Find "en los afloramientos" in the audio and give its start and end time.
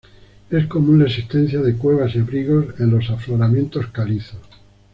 2.79-3.85